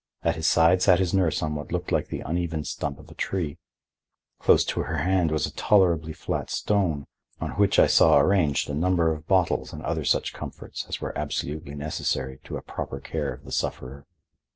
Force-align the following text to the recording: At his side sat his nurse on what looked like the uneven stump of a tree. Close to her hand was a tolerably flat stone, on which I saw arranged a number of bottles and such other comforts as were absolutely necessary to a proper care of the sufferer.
At 0.23 0.35
his 0.35 0.47
side 0.47 0.81
sat 0.81 0.97
his 0.97 1.13
nurse 1.13 1.43
on 1.43 1.53
what 1.53 1.71
looked 1.71 1.91
like 1.91 2.07
the 2.07 2.21
uneven 2.21 2.63
stump 2.63 2.97
of 2.97 3.11
a 3.11 3.13
tree. 3.13 3.59
Close 4.39 4.65
to 4.65 4.79
her 4.79 4.97
hand 4.97 5.29
was 5.31 5.45
a 5.45 5.53
tolerably 5.53 6.11
flat 6.11 6.49
stone, 6.49 7.05
on 7.39 7.51
which 7.51 7.77
I 7.77 7.85
saw 7.85 8.17
arranged 8.17 8.67
a 8.67 8.73
number 8.73 9.11
of 9.13 9.27
bottles 9.27 9.71
and 9.71 9.83
such 9.83 9.85
other 10.33 10.37
comforts 10.39 10.87
as 10.89 11.01
were 11.01 11.15
absolutely 11.15 11.75
necessary 11.75 12.39
to 12.45 12.57
a 12.57 12.63
proper 12.63 12.99
care 12.99 13.31
of 13.31 13.43
the 13.45 13.51
sufferer. 13.51 14.07